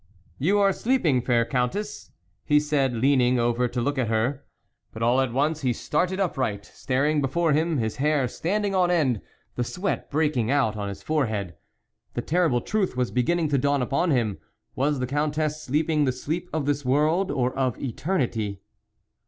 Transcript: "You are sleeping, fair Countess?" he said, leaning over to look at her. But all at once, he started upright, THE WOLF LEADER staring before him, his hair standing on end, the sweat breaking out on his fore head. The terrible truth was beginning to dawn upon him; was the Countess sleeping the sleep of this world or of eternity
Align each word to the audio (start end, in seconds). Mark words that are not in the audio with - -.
"You 0.49 0.57
are 0.57 0.73
sleeping, 0.73 1.21
fair 1.21 1.45
Countess?" 1.45 2.09
he 2.43 2.59
said, 2.59 2.93
leaning 2.95 3.37
over 3.37 3.67
to 3.67 3.79
look 3.81 3.99
at 3.99 4.07
her. 4.07 4.43
But 4.91 5.03
all 5.03 5.21
at 5.21 5.31
once, 5.31 5.61
he 5.61 5.73
started 5.73 6.19
upright, 6.19 6.63
THE 6.63 6.67
WOLF 6.69 6.73
LEADER 6.73 6.73
staring 6.79 7.21
before 7.21 7.53
him, 7.53 7.77
his 7.77 7.97
hair 7.97 8.27
standing 8.27 8.73
on 8.73 8.89
end, 8.89 9.21
the 9.53 9.63
sweat 9.63 10.09
breaking 10.09 10.49
out 10.49 10.75
on 10.75 10.89
his 10.89 11.03
fore 11.03 11.27
head. 11.27 11.55
The 12.15 12.23
terrible 12.23 12.61
truth 12.61 12.97
was 12.97 13.11
beginning 13.11 13.49
to 13.49 13.59
dawn 13.59 13.83
upon 13.83 14.09
him; 14.09 14.39
was 14.75 14.97
the 14.99 15.05
Countess 15.05 15.61
sleeping 15.61 16.05
the 16.05 16.11
sleep 16.11 16.49
of 16.51 16.65
this 16.65 16.83
world 16.83 17.29
or 17.29 17.53
of 17.53 17.79
eternity 17.79 18.63